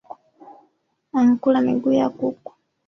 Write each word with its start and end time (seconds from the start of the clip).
Ankula 1.19 1.61
miguu 1.61 1.91
ya 1.91 2.09
kuku 2.09 2.51